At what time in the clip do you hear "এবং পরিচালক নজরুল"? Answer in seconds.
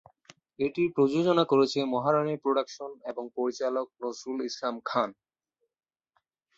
3.11-4.39